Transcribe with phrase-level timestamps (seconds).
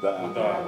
[0.00, 0.64] Dharma,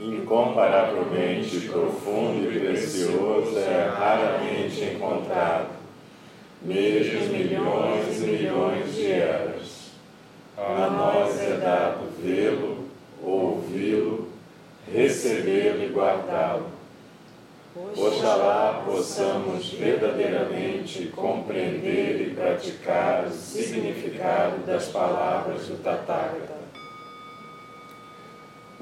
[0.00, 5.68] incomparavelmente profundo e precioso, é raramente encontrado,
[6.62, 9.90] mesmo milhões e milhões de eras.
[10.58, 12.88] A nós é dado vê-lo,
[13.22, 14.28] ouvi-lo,
[14.92, 16.66] recebê-lo e guardá-lo.
[17.94, 26.45] Oxalá possamos verdadeiramente compreender e praticar o significado das palavras do Tathagata.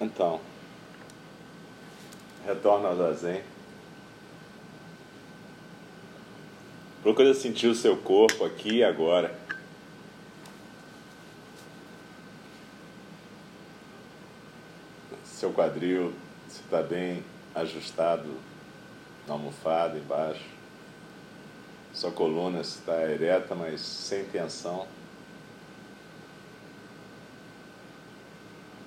[0.00, 0.40] Então,
[2.44, 3.42] retorna ao zazen.
[7.02, 9.38] Procura sentir o seu corpo aqui e agora.
[15.24, 16.14] Seu quadril
[16.48, 17.22] se está bem
[17.54, 18.28] ajustado
[19.26, 20.44] na almofada embaixo.
[21.92, 24.86] Sua coluna está ereta, mas sem tensão.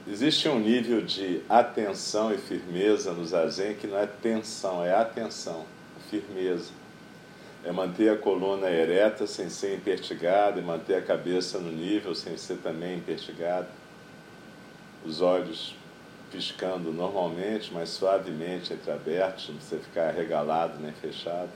[0.10, 5.66] Existe um nível de atenção e firmeza no zazen que não é tensão, é atenção,
[6.10, 6.72] firmeza.
[7.66, 12.38] É manter a coluna ereta sem ser impertigada e manter a cabeça no nível sem
[12.38, 13.68] ser também impertigada.
[15.06, 15.76] Os olhos
[16.32, 21.52] piscando normalmente, mas suavemente entreabertos, não precisa ficar regalado nem fechado.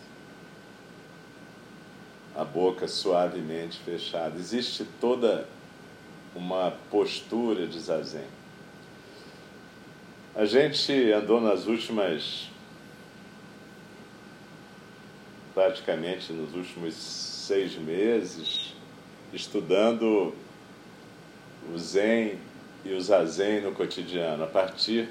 [2.35, 4.37] A boca suavemente fechada.
[4.37, 5.47] Existe toda
[6.35, 8.40] uma postura de zazen.
[10.33, 12.47] A gente andou nas últimas,
[15.53, 18.73] praticamente nos últimos seis meses,
[19.33, 20.33] estudando
[21.69, 22.39] o Zen
[22.85, 25.09] e o Zazen no cotidiano, a partir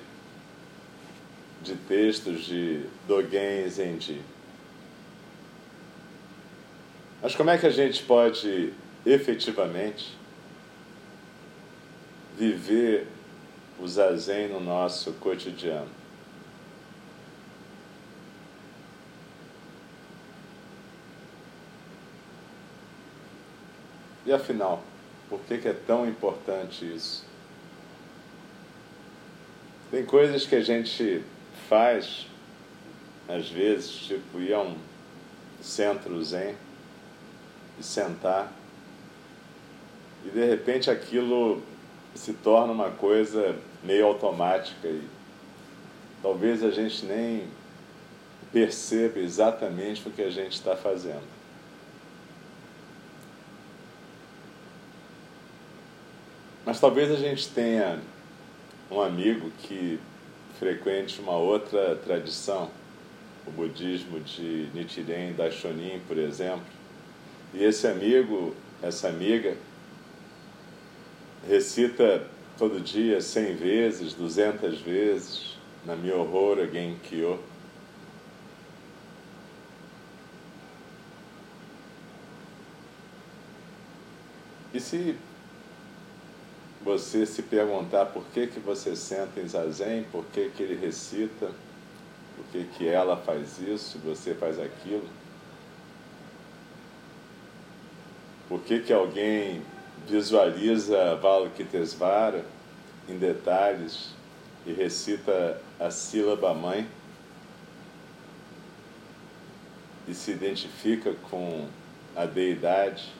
[1.63, 4.23] de textos de Dogen Zenji.
[7.21, 8.73] Mas como é que a gente pode
[9.05, 10.17] efetivamente
[12.39, 13.07] viver
[13.81, 15.89] o zazen no nosso cotidiano.
[24.27, 24.83] E afinal,
[25.29, 27.25] por que, que é tão importante isso?
[29.91, 31.25] Tem coisas que a gente
[31.69, 32.27] faz,
[33.29, 34.77] às vezes, tipo ir a um
[35.61, 36.55] centro zen
[37.79, 38.53] e sentar,
[40.25, 41.63] e de repente aquilo
[42.15, 45.03] se torna uma coisa meio automática e
[46.23, 47.49] talvez a gente nem
[48.53, 51.41] perceba exatamente o que a gente está fazendo.
[56.65, 58.01] Mas talvez a gente tenha
[58.91, 59.99] um amigo que
[60.59, 62.71] frequente uma outra tradição,
[63.47, 66.67] o budismo de Nichiren Daishonin, por exemplo,
[67.55, 69.57] e esse amigo, essa amiga,
[71.49, 72.27] recita
[72.61, 77.41] todo dia cem vezes, duzentas vezes, na Myohora Genkyo.
[84.75, 85.17] E se
[86.85, 91.51] você se perguntar por que, que você senta em zazen, por que, que ele recita,
[92.37, 95.09] por que, que ela faz isso, você faz aquilo,
[98.51, 99.63] por que, que alguém
[100.11, 102.45] visualiza Valkitesvara
[103.09, 104.11] em detalhes
[104.67, 106.87] e recita a sílaba mãe
[110.09, 111.69] e se identifica com
[112.17, 113.13] a deidade.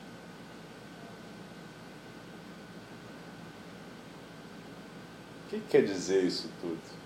[5.47, 7.00] O que quer dizer isso tudo?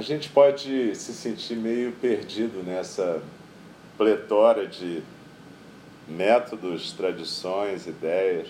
[0.00, 3.22] A gente pode se sentir meio perdido nessa
[3.98, 5.02] pletora de
[6.08, 8.48] métodos, tradições, ideias.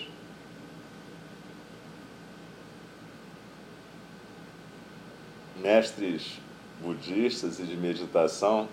[5.57, 6.39] Mestres
[6.81, 8.69] budistas e de meditação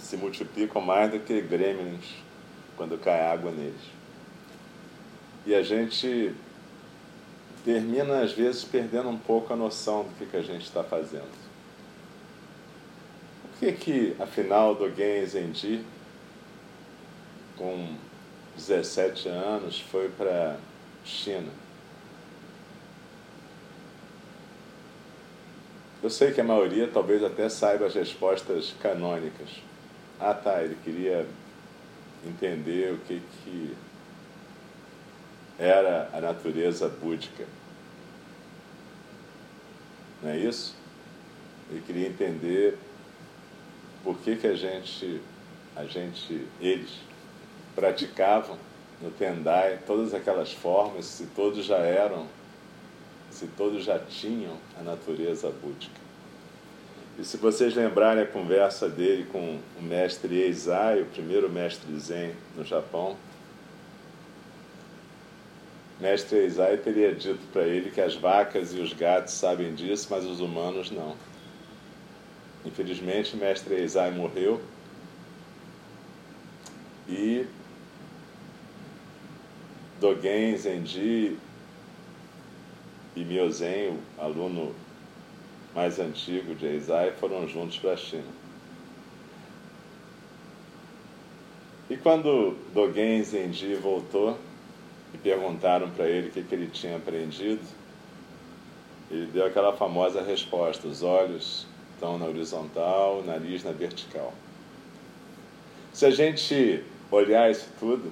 [0.00, 2.16] se multiplicam mais do que gremlins
[2.76, 3.80] quando cai água neles.
[5.46, 6.34] E a gente
[7.64, 11.30] termina, às vezes, perdendo um pouco a noção do que, que a gente está fazendo.
[13.42, 15.84] Por que, que afinal, Dogen Zenji,
[17.56, 17.94] com
[18.56, 20.58] 17 anos, foi para
[21.04, 21.50] China?
[26.02, 29.48] Eu sei que a maioria talvez até saiba as respostas canônicas.
[30.18, 31.24] Ah, tá, ele queria
[32.26, 33.76] entender o que, que
[35.62, 37.44] era a natureza búdica.
[40.20, 40.74] Não é isso?
[41.70, 42.76] Ele queria entender
[44.02, 45.20] por que, que a gente,
[45.76, 46.90] a gente, eles
[47.76, 48.58] praticavam
[49.00, 52.26] no Tendai todas aquelas formas, se todos já eram,
[53.30, 56.00] se todos já tinham a natureza búdica.
[57.18, 62.32] E se vocês lembrarem a conversa dele com o mestre Eizai, o primeiro mestre Zen
[62.56, 63.16] no Japão,
[66.02, 70.24] mestre Eizai teria dito para ele que as vacas e os gatos sabem disso, mas
[70.24, 71.14] os humanos não.
[72.64, 74.60] Infelizmente, mestre Eizai morreu
[77.08, 77.46] e
[80.00, 81.38] Dogen Zenji
[83.14, 84.74] e Miozen, o aluno
[85.72, 88.24] mais antigo de Eizai, foram juntos para a China.
[91.88, 94.36] E quando Dogen Zenji voltou,
[95.12, 97.62] e perguntaram para ele o que, que ele tinha aprendido,
[99.10, 104.32] ele deu aquela famosa resposta: os olhos estão na horizontal, o nariz na vertical.
[105.92, 108.10] Se a gente olhar isso tudo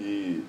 [0.00, 0.44] e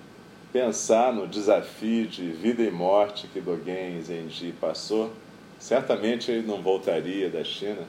[0.51, 5.11] pensar no desafio de vida e morte que Dogen Zenji passou,
[5.57, 7.83] certamente ele não voltaria da China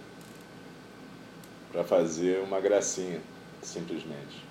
[1.71, 3.21] para fazer uma gracinha
[3.65, 4.45] simplesmente.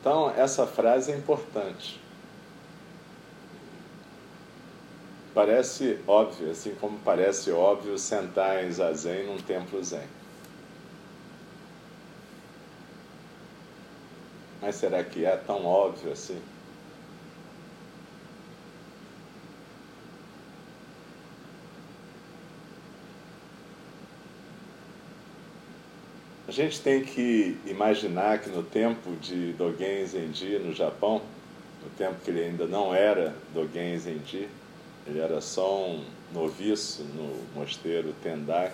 [0.00, 2.00] Então, essa frase é importante.
[5.34, 10.08] Parece óbvio, assim como parece óbvio sentar em zazen num templo zen.
[14.62, 16.40] Mas será que é tão óbvio assim?
[26.45, 31.20] A gente tem que imaginar que no tempo de Dogen Zenji no Japão,
[31.84, 34.48] no tempo que ele ainda não era Dogen Zenji,
[35.06, 38.72] ele era só um noviço no mosteiro Tendai.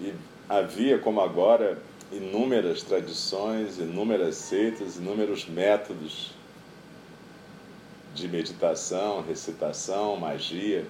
[0.00, 0.14] E
[0.48, 1.76] havia, como agora,
[2.12, 6.30] inúmeras tradições, inúmeras seitas, inúmeros métodos
[8.14, 10.86] de meditação, recitação, magia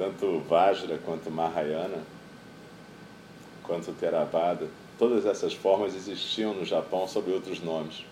[0.00, 1.98] tanto Vajra quanto Mahayana,
[3.62, 4.66] quanto Theravada,
[4.98, 8.06] todas essas formas existiam no Japão sob outros nomes.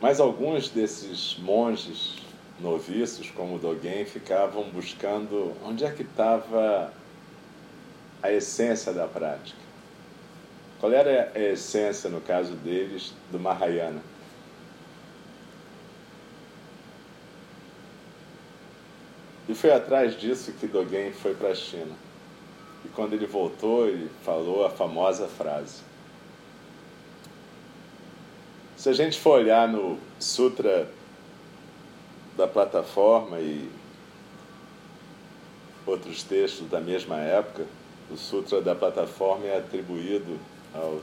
[0.00, 2.14] Mas alguns desses monges
[2.60, 6.92] noviços, como Dogen, ficavam buscando onde é que estava
[8.22, 9.58] a essência da prática.
[10.78, 14.11] Qual era a essência, no caso deles, do Mahayana?
[19.52, 21.94] E foi atrás disso que Dogen foi para a China.
[22.86, 25.82] E quando ele voltou, ele falou a famosa frase.
[28.78, 30.88] Se a gente for olhar no Sutra
[32.34, 33.70] da plataforma e
[35.84, 37.66] outros textos da mesma época,
[38.10, 40.40] o Sutra da plataforma é atribuído
[40.72, 40.98] ao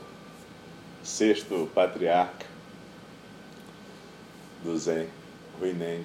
[1.04, 2.46] sexto patriarca
[4.64, 5.06] do Zen,
[5.60, 6.04] Huineng.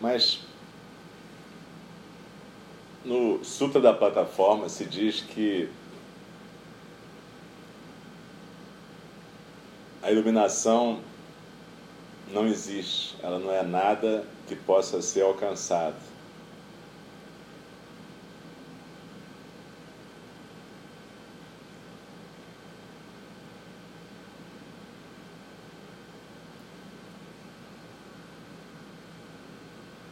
[0.00, 0.40] Mas
[3.06, 5.68] no Sutra da Plataforma se diz que
[10.02, 10.98] a iluminação
[12.32, 15.94] não existe, ela não é nada que possa ser alcançado.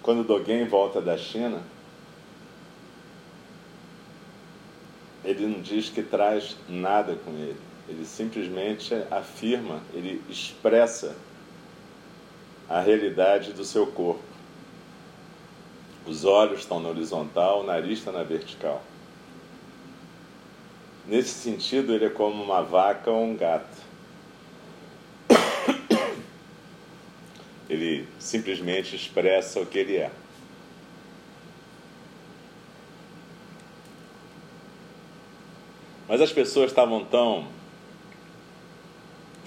[0.04, 1.62] quando Dogen volta da China,
[5.44, 7.56] ele não diz que traz nada com ele.
[7.88, 11.14] Ele simplesmente afirma, ele expressa
[12.68, 14.22] a realidade do seu corpo.
[16.06, 18.82] Os olhos estão na horizontal, o nariz está na vertical.
[21.06, 23.84] Nesse sentido, ele é como uma vaca ou um gato.
[27.68, 30.10] Ele simplesmente expressa o que ele é.
[36.08, 37.46] Mas as pessoas estavam tão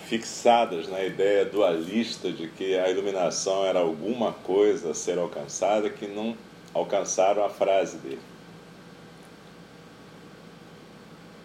[0.08, 6.08] fixadas na ideia dualista de que a iluminação era alguma coisa a ser alcançada que
[6.08, 6.36] não
[6.74, 8.22] alcançaram a frase dele.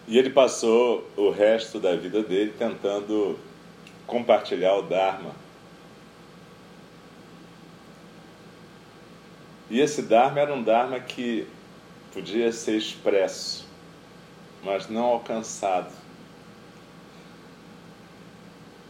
[0.07, 3.37] E ele passou o resto da vida dele tentando
[4.05, 5.31] compartilhar o Dharma.
[9.69, 11.47] E esse Dharma era um Dharma que
[12.13, 13.62] podia ser expresso,
[14.63, 15.91] mas não alcançado.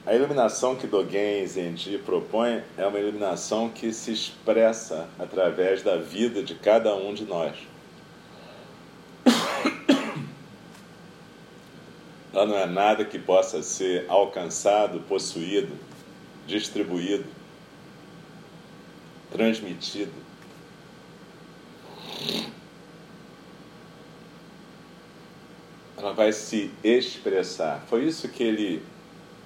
[0.06, 6.44] A iluminação que Dogen Zenji propõe é uma iluminação que se expressa através da vida
[6.44, 7.56] de cada um de nós.
[12.34, 15.72] Ela não é nada que possa ser alcançado, possuído,
[16.48, 17.26] distribuído,
[19.32, 20.12] transmitido.
[26.16, 27.84] Vai se expressar.
[27.90, 28.84] Foi isso que ele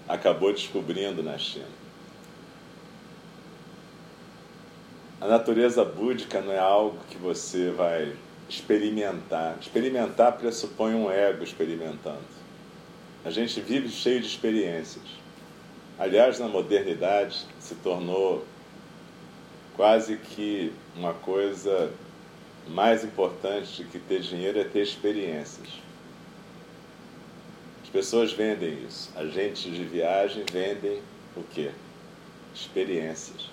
[0.07, 1.65] acabou descobrindo na China.
[5.19, 8.15] A natureza búdica não é algo que você vai
[8.47, 9.57] experimentar.
[9.59, 12.38] Experimentar pressupõe um ego experimentando.
[13.25, 15.03] A gente vive cheio de experiências.
[15.97, 18.45] Aliás, na modernidade se tornou
[19.75, 21.91] quase que uma coisa
[22.67, 25.67] mais importante que ter dinheiro é ter experiências.
[27.88, 29.10] As pessoas vendem isso.
[29.15, 31.01] Agentes de viagem vendem
[31.38, 31.72] o quê?
[32.53, 33.50] Experiências.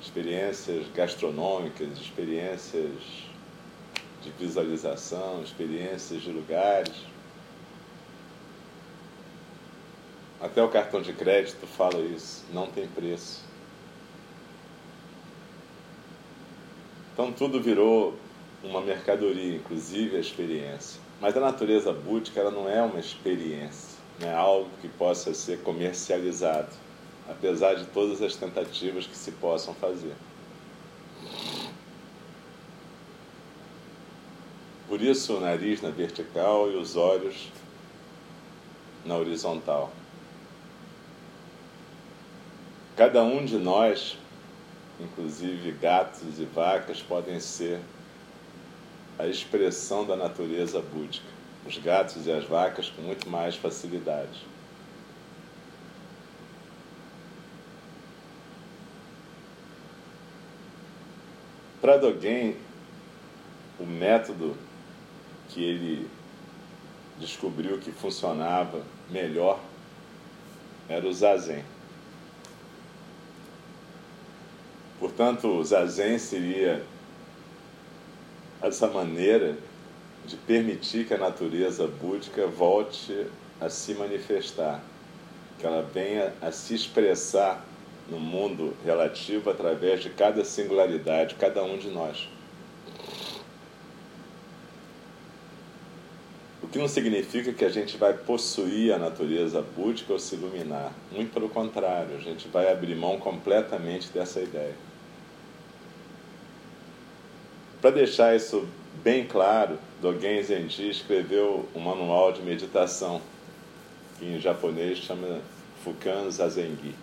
[0.00, 2.90] Experiências gastronômicas, experiências
[4.20, 6.92] de visualização, experiências de lugares.
[10.40, 13.44] Até o cartão de crédito fala isso, não tem preço.
[17.12, 18.18] Então tudo virou
[18.62, 21.00] uma mercadoria, inclusive a experiência.
[21.20, 25.60] Mas a natureza búdica ela não é uma experiência, não é algo que possa ser
[25.62, 26.70] comercializado,
[27.28, 30.14] apesar de todas as tentativas que se possam fazer.
[34.88, 37.48] Por isso o nariz na vertical e os olhos
[39.04, 39.90] na horizontal.
[42.96, 44.18] Cada um de nós,
[45.00, 47.80] inclusive gatos e vacas, podem ser
[49.22, 51.26] a expressão da natureza búdica.
[51.64, 54.44] Os gatos e as vacas com muito mais facilidade.
[61.80, 62.56] Para Dogen,
[63.78, 64.56] o método
[65.48, 66.10] que ele
[67.18, 69.60] descobriu que funcionava melhor
[70.88, 71.64] era o zazen.
[74.98, 76.84] Portanto, o zazen seria
[78.62, 79.56] essa maneira
[80.24, 83.26] de permitir que a natureza búdica volte
[83.60, 84.80] a se manifestar,
[85.58, 87.64] que ela venha a se expressar
[88.08, 92.28] no mundo relativo através de cada singularidade, cada um de nós.
[96.62, 100.92] O que não significa que a gente vai possuir a natureza búdica ou se iluminar.
[101.10, 104.74] Muito pelo contrário, a gente vai abrir mão completamente dessa ideia.
[107.82, 108.64] Para deixar isso
[109.02, 113.20] bem claro, Dogen Zenji escreveu um manual de meditação,
[114.16, 115.40] que em japonês chama
[115.82, 116.94] Fukan Zazengi.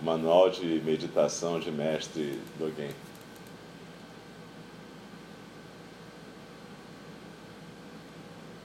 [0.00, 2.90] O manual de meditação de mestre Dogen.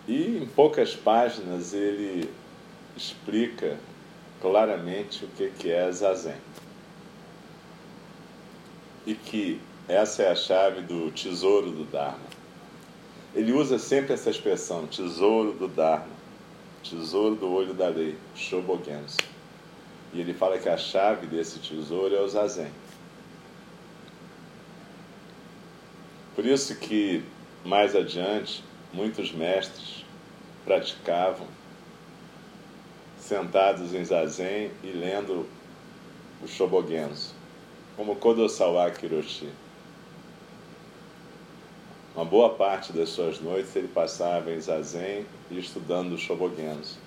[0.07, 2.29] E em poucas páginas ele
[2.95, 3.79] explica
[4.39, 6.35] claramente o que é Zazen
[9.05, 12.25] e que essa é a chave do tesouro do Dharma.
[13.35, 16.07] Ele usa sempre essa expressão, tesouro do Dharma,
[16.81, 19.17] tesouro do olho da lei, Shobogenzo.
[20.11, 22.71] E ele fala que a chave desse tesouro é o Zazen.
[26.33, 27.23] Por isso que,
[27.63, 30.03] mais adiante, muitos mestres
[30.63, 31.47] praticavam
[33.19, 35.45] sentados em Zazen e lendo
[36.41, 37.34] o Shobogenzo
[37.95, 39.49] como Kodosawa Kiroshi.
[42.15, 46.97] Uma boa parte das suas noites ele passava em zazen e estudando Shobogenzo.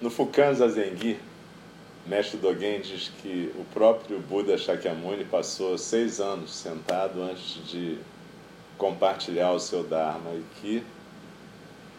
[0.00, 1.20] No Fukan Zazengi,
[2.06, 7.98] mestre Dogen diz que o próprio Buda Shakyamuni passou seis anos sentado antes de
[8.78, 10.82] compartilhar o seu Dharma e que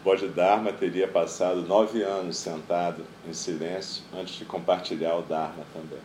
[0.04, 6.00] Bodhidharma teria passado nove anos sentado em silêncio antes de compartilhar o Dharma também.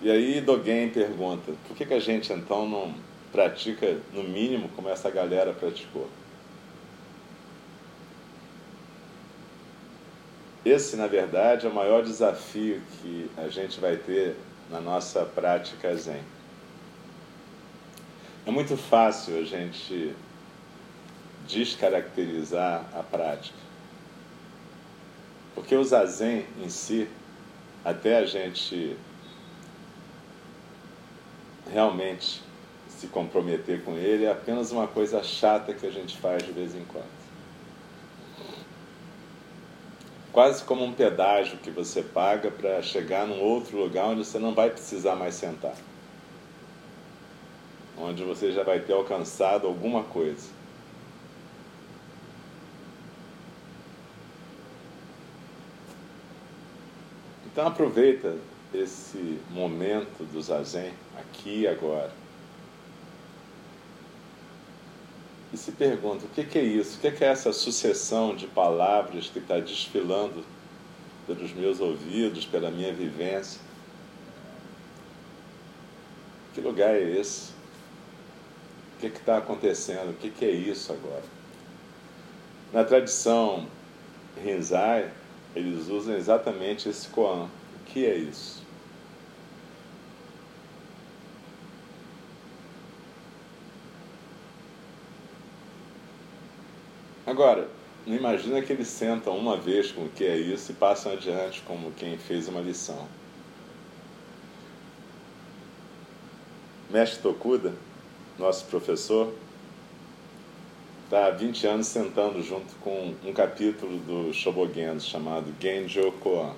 [0.00, 2.94] E aí Dogen pergunta: por que, que a gente então não
[3.32, 6.08] pratica no mínimo como essa galera praticou?
[10.64, 14.36] Esse, na verdade, é o maior desafio que a gente vai ter
[14.70, 16.22] na nossa prática Zen.
[18.46, 20.14] É muito fácil a gente
[21.48, 23.58] descaracterizar a prática.
[25.54, 27.08] Porque o zazen em si,
[27.84, 28.96] até a gente
[31.72, 32.42] realmente
[32.88, 36.74] se comprometer com ele, é apenas uma coisa chata que a gente faz de vez
[36.74, 37.18] em quando.
[40.32, 44.54] Quase como um pedágio que você paga para chegar num outro lugar onde você não
[44.54, 45.74] vai precisar mais sentar.
[47.96, 50.57] Onde você já vai ter alcançado alguma coisa.
[57.58, 58.36] Então aproveita
[58.72, 62.12] esse momento do zazen, aqui e agora.
[65.52, 66.98] E se pergunta, o que é isso?
[66.98, 70.44] O que é essa sucessão de palavras que está desfilando
[71.26, 73.60] pelos meus ouvidos, pela minha vivência?
[76.54, 77.50] Que lugar é esse?
[78.94, 80.10] O que está acontecendo?
[80.10, 81.24] O que é isso agora?
[82.72, 83.66] Na tradição
[84.40, 85.10] Rinzai,
[85.58, 87.44] eles usam exatamente esse koan.
[87.44, 88.62] O que é isso?
[97.26, 97.68] Agora,
[98.06, 101.60] não imagina que eles sentam uma vez com o que é isso e passam adiante
[101.66, 103.06] como quem fez uma lição.
[106.90, 107.74] Mestre Tokuda,
[108.38, 109.34] nosso professor,
[111.08, 116.52] está há 20 anos sentando junto com um capítulo do Shobogenzo chamado Genjo Koan,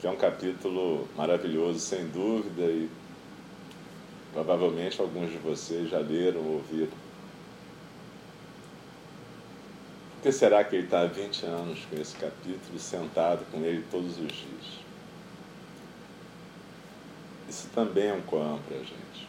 [0.00, 2.88] que é um capítulo maravilhoso, sem dúvida, e
[4.32, 6.96] provavelmente alguns de vocês já leram ou ouviram.
[10.14, 13.84] Por que será que ele está há 20 anos com esse capítulo, sentado com ele
[13.90, 14.78] todos os dias?
[17.46, 19.28] Isso também é um Koan para a gente.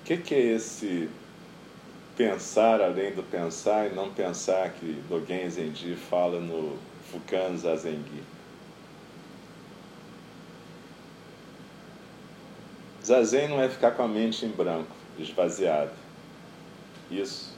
[0.11, 1.09] que, que é esse
[2.17, 6.77] pensar além do pensar e não pensar que Dogen Zenji fala no
[7.09, 8.23] Fukan Zazengi?
[13.05, 15.93] Zazen não é ficar com a mente em branco, esvaziada.
[17.09, 17.57] Isso,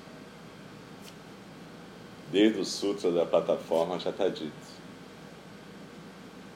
[2.31, 4.53] desde o Sutra da plataforma já está dito.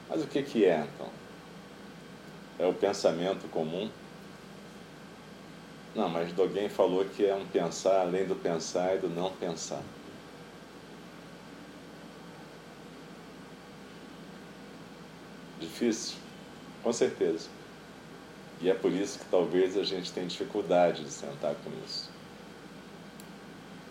[0.08, 1.08] Mas o que, que é então?
[2.58, 3.90] É o pensamento comum?
[5.94, 9.82] Não, mas Dogen falou que é um pensar além do pensar e do não pensar.
[15.58, 16.16] Difícil?
[16.82, 17.48] Com certeza.
[18.60, 22.10] E é por isso que talvez a gente tenha dificuldade de sentar com isso.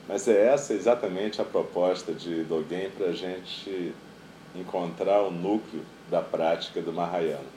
[0.07, 3.93] Mas é essa exatamente a proposta de Dogen para a gente
[4.55, 7.56] encontrar o núcleo da prática do Mahayana.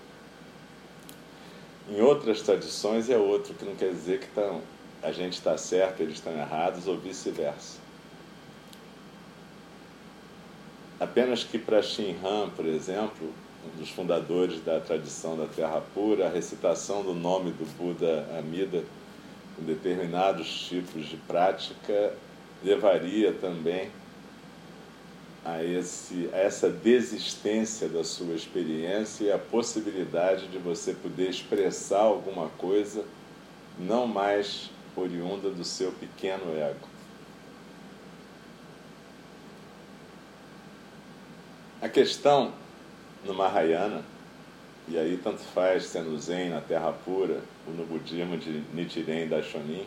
[1.88, 4.60] Em outras tradições é outro, que não quer dizer que tão,
[5.02, 7.78] a gente está certo, eles estão errados, ou vice-versa.
[11.00, 13.32] Apenas que para Shinran, por exemplo,
[13.64, 18.84] um dos fundadores da tradição da Terra Pura, a recitação do nome do Buda Amida
[19.58, 22.14] em determinados tipos de prática
[22.62, 23.90] levaria também
[25.44, 32.00] a, esse, a essa desistência da sua experiência e a possibilidade de você poder expressar
[32.00, 33.04] alguma coisa
[33.78, 36.88] não mais oriunda do seu pequeno ego.
[41.80, 42.52] A questão
[43.24, 44.04] no Mahayana,
[44.86, 49.42] e aí tanto faz sendo Zen na Terra Pura ou no budismo de Nichiren da
[49.42, 49.86] Shonin,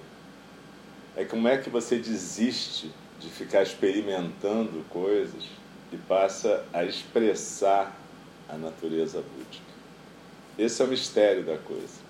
[1.16, 2.90] é como é que você desiste
[3.20, 5.44] de ficar experimentando coisas
[5.92, 7.96] e passa a expressar
[8.50, 9.74] a natureza búdica.
[10.58, 12.04] Esse é o mistério da coisa.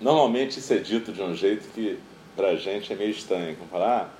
[0.00, 1.98] Normalmente isso é dito de um jeito que
[2.34, 3.56] para a gente é meio estranho.
[3.56, 4.14] Como falar,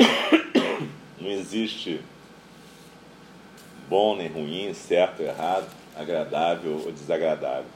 [0.00, 0.04] ah,
[1.20, 2.00] não existe
[3.88, 7.70] bom nem ruim, certo ou errado, agradável ou desagradável.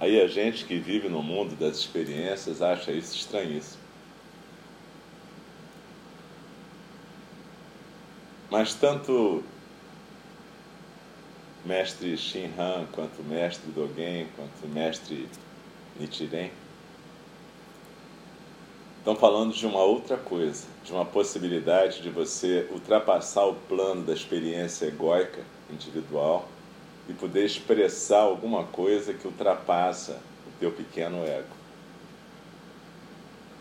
[0.00, 3.82] Aí a gente que vive no mundo das experiências acha isso estranhíssimo.
[8.50, 9.42] Mas tanto
[11.64, 15.28] mestre Shinran, quanto mestre Dogen, quanto mestre
[15.98, 16.50] Nichiren,
[18.98, 24.12] estão falando de uma outra coisa, de uma possibilidade de você ultrapassar o plano da
[24.12, 26.48] experiência egóica individual
[27.08, 31.56] e poder expressar alguma coisa que ultrapassa o teu pequeno ego.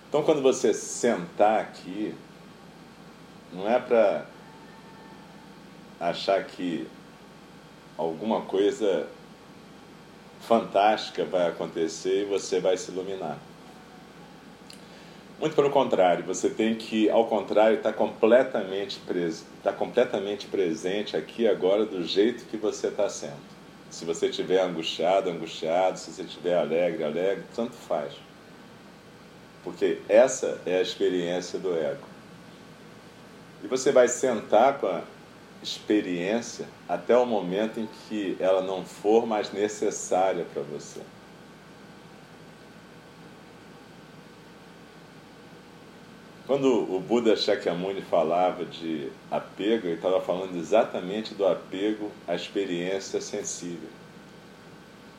[0.10, 2.14] Então, quando você sentar aqui,
[3.54, 4.26] não é para
[6.00, 6.88] achar que
[7.98, 9.08] alguma coisa
[10.42, 13.38] fantástica vai acontecer e você vai se iluminar.
[15.40, 19.46] Muito pelo contrário, você tem que, ao contrário, estar tá completamente, pres...
[19.62, 23.38] tá completamente presente aqui agora do jeito que você está sendo.
[23.90, 28.14] Se você estiver angustiado, angustiado, se você estiver alegre, alegre, tanto faz.
[29.64, 32.08] Porque essa é a experiência do ego.
[33.64, 35.04] E você vai sentar com a
[35.62, 41.02] experiência até o momento em que ela não for mais necessária para você.
[46.48, 53.20] Quando o Buda Shakyamuni falava de apego, ele estava falando exatamente do apego à experiência
[53.20, 53.90] sensível.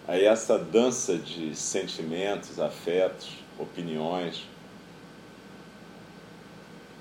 [0.06, 4.46] Aí essa dança de sentimentos, afetos, opiniões,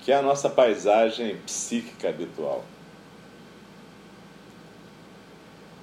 [0.02, 2.66] que é a nossa paisagem psíquica habitual.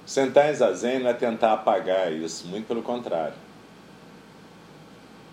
[0.06, 3.34] Sentar em zazen não é tentar apagar isso, muito pelo contrário.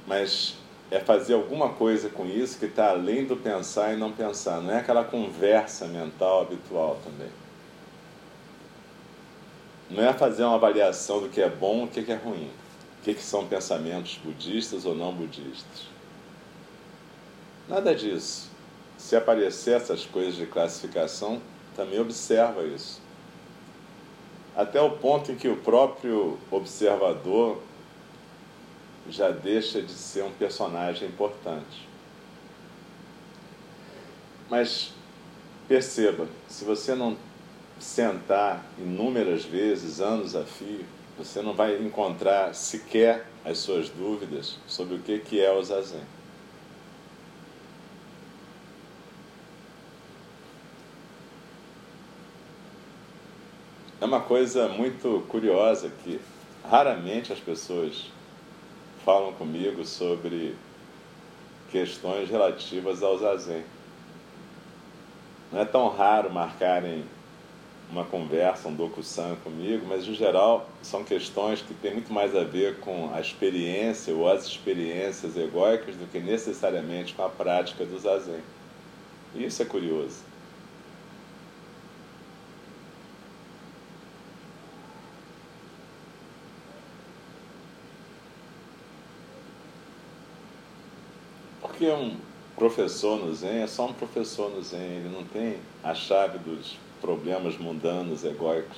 [0.08, 0.63] Mas
[0.94, 4.62] é fazer alguma coisa com isso que está além do pensar e não pensar.
[4.62, 7.32] Não é aquela conversa mental habitual também.
[9.90, 12.48] Não é fazer uma avaliação do que é bom e o que é ruim.
[13.00, 15.88] O que são pensamentos budistas ou não budistas.
[17.68, 18.52] Nada disso.
[18.96, 21.42] Se aparecer essas coisas de classificação,
[21.76, 23.02] também observa isso.
[24.56, 27.58] Até o ponto em que o próprio observador
[29.10, 31.88] já deixa de ser um personagem importante.
[34.50, 34.94] Mas
[35.68, 37.18] perceba, se você não
[37.80, 40.86] sentar inúmeras vezes, anos a fio,
[41.18, 46.02] você não vai encontrar sequer as suas dúvidas sobre o que é o zazen.
[54.00, 56.20] É uma coisa muito curiosa que
[56.70, 58.12] raramente as pessoas
[59.04, 60.56] falam comigo sobre
[61.72, 63.64] questões relativas ao zazen.
[65.52, 67.04] Não é tão raro marcarem
[67.90, 72.44] uma conversa, um docu-san comigo, mas em geral são questões que têm muito mais a
[72.44, 78.00] ver com a experiência ou as experiências egóicas do que necessariamente com a prática do
[78.00, 78.42] zazen.
[79.36, 80.33] E isso é curioso.
[91.84, 92.16] Porque um
[92.56, 96.78] professor no Zen é só um professor no Zen, ele não tem a chave dos
[97.02, 98.78] problemas mundanos, egóicos.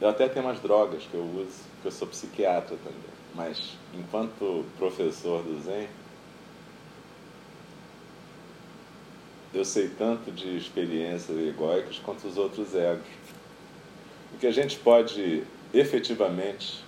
[0.00, 2.98] Eu até tenho umas drogas que eu uso, que eu sou psiquiatra também,
[3.34, 5.86] mas enquanto professor do Zen,
[9.52, 13.06] eu sei tanto de experiências egóicas quanto os outros egos.
[14.32, 15.44] O que a gente pode
[15.74, 16.82] efetivamente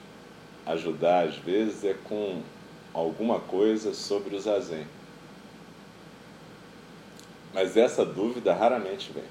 [0.64, 2.42] ajudar às vezes é com
[3.00, 4.87] alguma coisa sobre o zazen.
[7.52, 9.24] Mas essa dúvida raramente vem.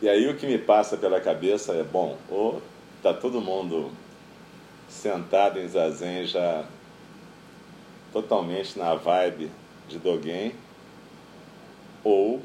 [0.00, 2.62] E aí o que me passa pela cabeça é, bom, ou
[2.96, 3.90] está todo mundo
[4.88, 6.64] sentado em zazen já
[8.12, 9.50] totalmente na vibe
[9.88, 10.54] de Dogen,
[12.02, 12.42] ou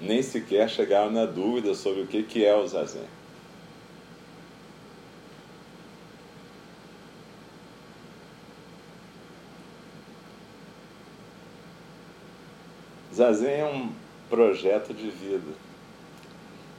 [0.00, 3.21] nem sequer chegaram na dúvida sobre o que é o zazen.
[13.22, 13.92] Zazen é um
[14.28, 15.52] projeto de vida.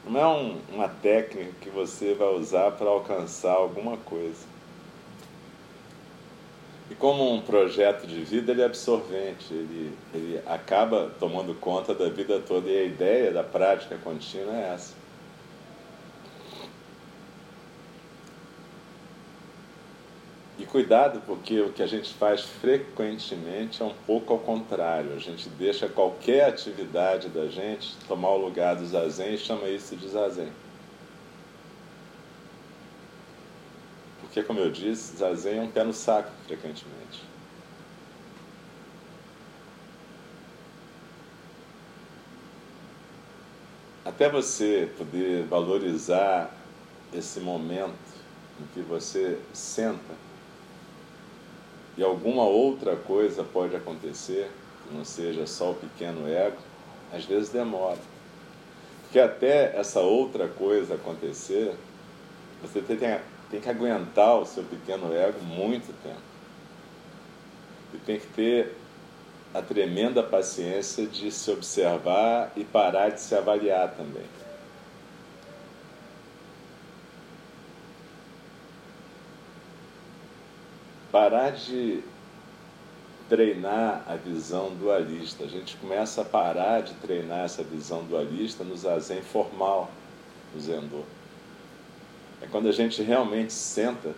[0.05, 4.45] Não é um, uma técnica que você vai usar para alcançar alguma coisa.
[6.91, 12.09] E como um projeto de vida, ele é absorvente, ele, ele acaba tomando conta da
[12.09, 12.69] vida toda.
[12.69, 14.95] E a ideia da prática contínua é essa.
[20.59, 25.13] E cuidado, porque o que a gente faz frequentemente é um pouco ao contrário.
[25.13, 29.95] A gente deixa qualquer atividade da gente tomar o lugar do zazen e chama isso
[29.95, 30.51] de zazen.
[34.21, 37.21] Porque, como eu disse, zazen é um pé no saco frequentemente.
[44.03, 46.51] Até você poder valorizar
[47.13, 47.93] esse momento
[48.59, 50.32] em que você senta
[51.97, 54.49] e alguma outra coisa pode acontecer,
[54.87, 56.57] que não seja só o pequeno ego,
[57.11, 57.99] às vezes demora.
[59.03, 61.75] Porque até essa outra coisa acontecer,
[62.61, 62.97] você tem,
[63.51, 66.33] tem que aguentar o seu pequeno ego muito tempo.
[67.93, 68.75] E tem que ter
[69.53, 74.25] a tremenda paciência de se observar e parar de se avaliar também.
[81.13, 82.03] Parar de
[83.29, 85.43] treinar a visão dualista.
[85.43, 89.91] A gente começa a parar de treinar essa visão dualista no zazen formal,
[90.55, 91.03] no zendô.
[92.41, 94.15] É quando a gente realmente senta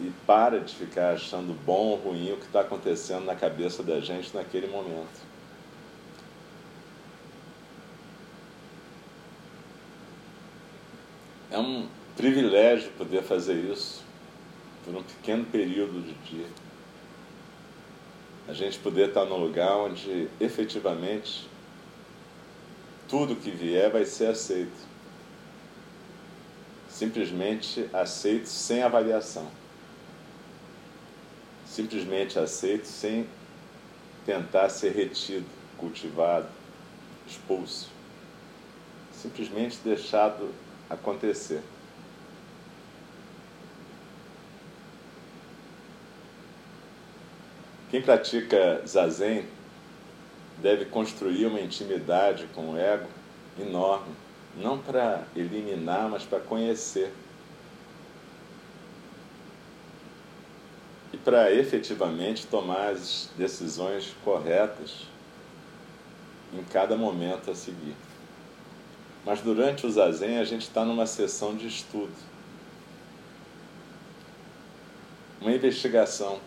[0.00, 3.98] e para de ficar achando bom ou ruim o que está acontecendo na cabeça da
[3.98, 5.20] gente naquele momento.
[11.50, 14.03] É um privilégio poder fazer isso
[14.84, 16.46] por um pequeno período de dia,
[18.46, 21.48] a gente poder estar num lugar onde efetivamente
[23.08, 24.94] tudo que vier vai ser aceito.
[26.88, 29.48] Simplesmente aceito sem avaliação.
[31.66, 33.26] Simplesmente aceito sem
[34.26, 36.46] tentar ser retido, cultivado,
[37.26, 37.90] expulso.
[39.12, 40.50] Simplesmente deixado
[40.88, 41.62] acontecer.
[47.94, 49.46] Quem pratica zazen
[50.60, 53.06] deve construir uma intimidade com o ego
[53.56, 54.12] enorme,
[54.56, 57.14] não para eliminar, mas para conhecer.
[61.12, 65.06] E para efetivamente tomar as decisões corretas
[66.52, 67.94] em cada momento a seguir.
[69.24, 72.10] Mas durante o zazen a gente está numa sessão de estudo,
[75.40, 76.40] uma investigação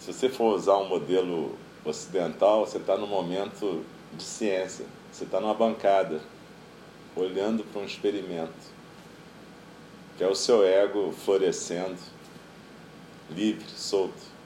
[0.00, 5.40] se você for usar um modelo ocidental, você está no momento de ciência, você está
[5.40, 6.20] numa bancada,
[7.16, 8.52] olhando para um experimento,
[10.16, 11.98] que é o seu ego florescendo,
[13.30, 14.38] livre, solto.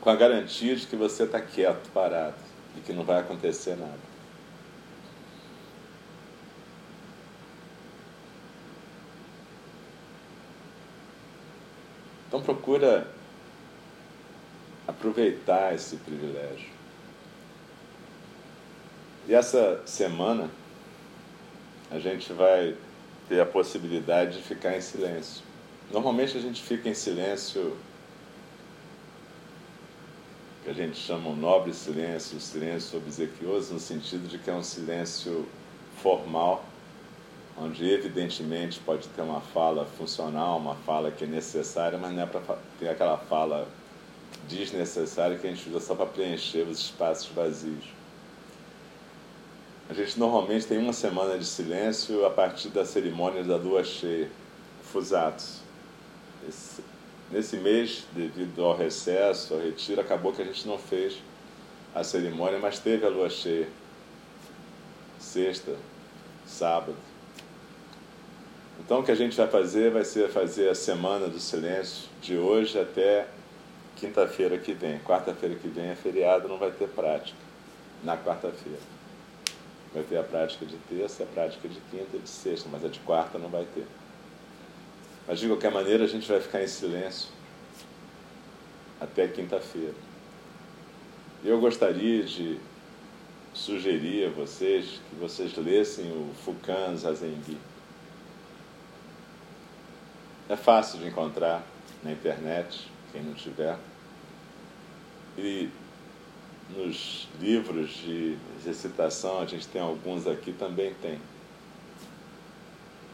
[0.00, 2.36] Com a garantia de que você está quieto, parado,
[2.76, 4.07] e que não vai acontecer nada.
[12.28, 13.10] Então procura
[14.86, 16.68] aproveitar esse privilégio.
[19.26, 20.50] E essa semana
[21.90, 22.76] a gente vai
[23.28, 25.42] ter a possibilidade de ficar em silêncio.
[25.90, 27.76] Normalmente a gente fica em silêncio,
[30.64, 34.62] que a gente chama um nobre silêncio, silêncio obsequioso, no sentido de que é um
[34.62, 35.48] silêncio
[36.02, 36.67] formal
[37.60, 42.26] onde evidentemente pode ter uma fala funcional, uma fala que é necessária, mas não é
[42.26, 43.66] para ter aquela fala
[44.48, 47.84] desnecessária que a gente usa só para preencher os espaços vazios.
[49.90, 54.30] A gente normalmente tem uma semana de silêncio a partir da cerimônia da lua cheia,
[54.92, 55.60] Fusatos.
[56.46, 56.82] Esse,
[57.30, 61.18] nesse mês, devido ao recesso, ao retiro, acabou que a gente não fez
[61.94, 63.68] a cerimônia, mas teve a lua cheia.
[65.18, 65.74] Sexta,
[66.46, 67.07] sábado.
[68.88, 72.38] Então, o que a gente vai fazer vai ser fazer a semana do silêncio de
[72.38, 73.28] hoje até
[73.96, 74.98] quinta-feira que vem.
[75.00, 77.36] Quarta-feira que vem é feriado, não vai ter prática
[78.02, 78.78] na quarta-feira.
[79.92, 82.88] Vai ter a prática de terça, a prática de quinta e de sexta, mas a
[82.88, 83.84] de quarta não vai ter.
[85.26, 87.28] Mas de qualquer maneira, a gente vai ficar em silêncio
[88.98, 89.92] até quinta-feira.
[91.44, 92.58] Eu gostaria de
[93.52, 97.58] sugerir a vocês que vocês lessem o Fukan Zazengi.
[100.48, 101.62] É fácil de encontrar
[102.02, 103.76] na internet, quem não tiver.
[105.36, 105.68] E
[106.70, 111.20] nos livros de exercitação, a gente tem alguns aqui, também tem.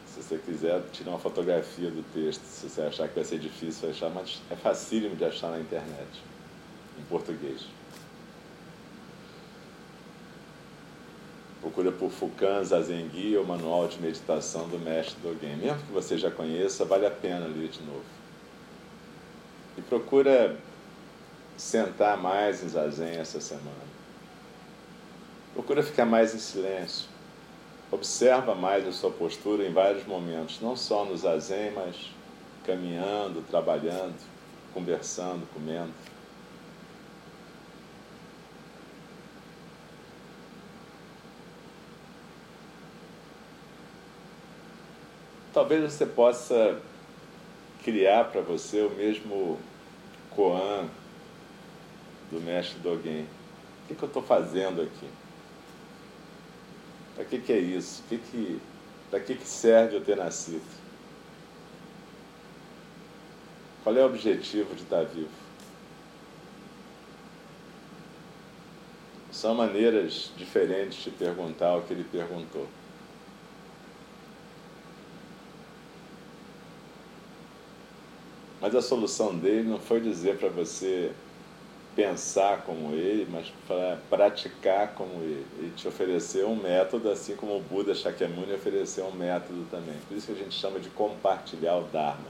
[0.07, 2.41] Se você quiser, tira uma fotografia do texto.
[2.43, 6.21] Se você achar que vai ser difícil, achar, mas é facílimo de achar na internet,
[6.97, 7.65] em português.
[11.65, 15.57] Procura por Fukan Zazengi, o Manual de Meditação do Mestre Dogen.
[15.57, 18.05] Mesmo que você já conheça, vale a pena ler de novo.
[19.75, 20.55] E procura
[21.57, 23.65] sentar mais em Zazen essa semana.
[25.55, 27.07] Procura ficar mais em silêncio.
[27.91, 31.95] Observa mais a sua postura em vários momentos, não só no zazen, mas
[32.63, 34.13] caminhando, trabalhando,
[34.71, 35.91] conversando, comendo.
[45.55, 46.81] Talvez você possa
[47.81, 49.57] criar para você o mesmo
[50.31, 50.89] koan
[52.29, 53.21] do mestre Dogen.
[53.21, 55.07] O que, que eu estou fazendo aqui?
[57.15, 58.03] Para que, que é isso?
[58.09, 58.59] Que que,
[59.09, 60.61] Para que, que serve eu ter nascido?
[63.81, 65.29] Qual é o objetivo de estar vivo?
[69.31, 72.67] São maneiras diferentes de perguntar o que ele perguntou.
[78.65, 81.11] Mas a solução dele não foi dizer para você
[81.95, 85.45] pensar como ele, mas para praticar como ele.
[85.59, 89.93] Ele te ofereceu um método, assim como o Buda Shakyamuni ofereceu um método também.
[90.07, 92.25] Por isso que a gente chama de compartilhar o Dharma.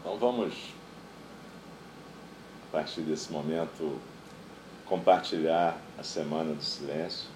[0.00, 0.54] Então vamos,
[2.76, 3.98] partir desse momento,
[4.84, 7.26] compartilhar a Semana do Silêncio.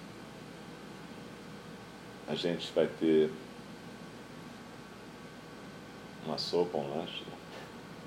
[2.27, 3.31] A gente vai ter
[6.27, 7.35] uma sopa, um lanche, né?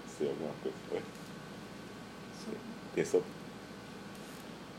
[0.07, 1.03] se alguma coisa foi.
[2.94, 3.27] Tem sopa?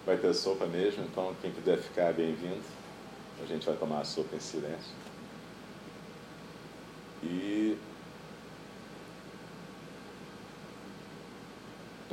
[0.06, 2.64] Vai ter sopa mesmo, então quem puder ficar bem-vindo.
[3.44, 4.94] A gente vai tomar a sopa em silêncio.
[7.22, 7.78] E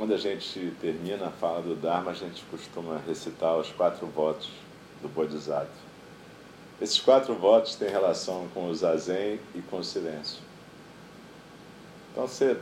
[0.03, 4.49] Quando a gente termina a fala do Dharma, a gente costuma recitar os quatro votos
[5.01, 5.71] do Bodhisattva.
[6.81, 10.41] Esses quatro votos têm relação com o zazen e com o silêncio.
[12.11, 12.57] Então você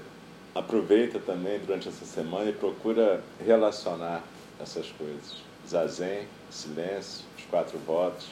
[0.53, 4.21] aproveita também durante essa semana e procura relacionar
[4.61, 5.37] essas coisas.
[5.67, 8.27] Zazen, silêncio, os quatro votos,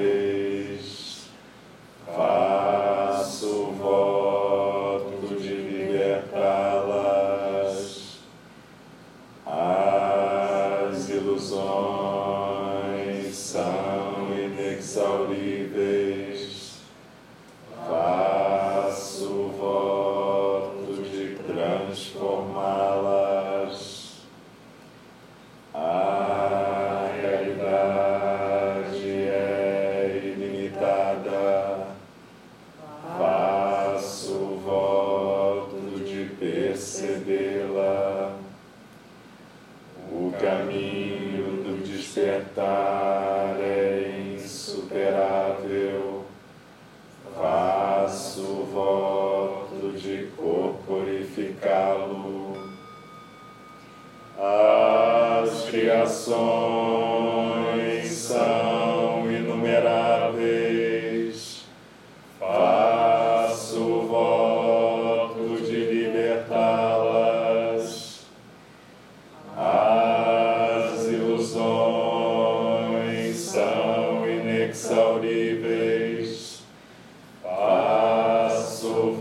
[2.16, 6.98] Faço voto de libertá-las.
[9.46, 12.27] As ilusões.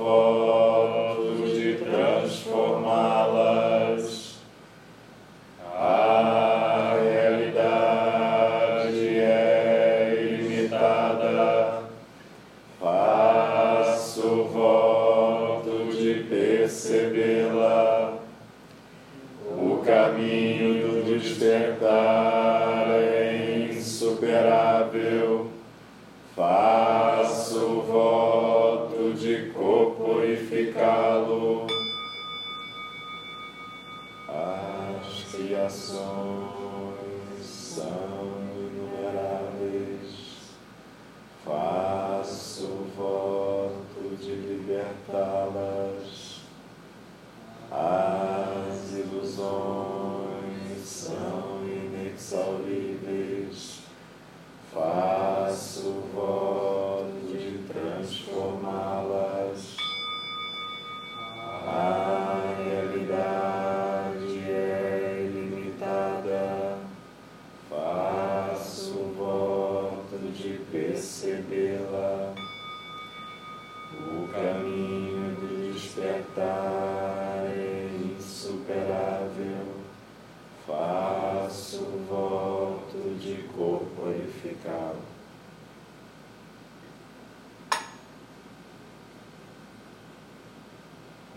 [0.07, 0.45] Father.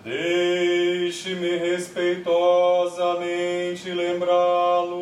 [0.03, 4.99] Deixe-me respeitosamente lembrá-los.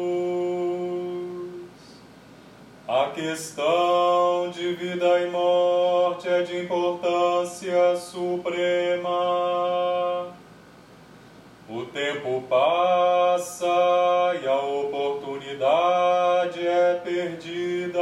[2.88, 9.10] A questão de vida e morte é de importância suprema.
[11.70, 13.68] O tempo passa
[14.42, 18.00] e a oportunidade é perdida.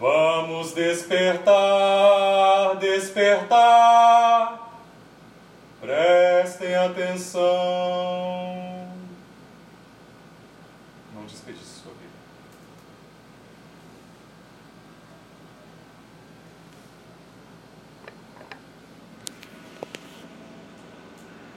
[0.00, 2.17] Vamos despertar,
[6.68, 8.27] Prestem atenção.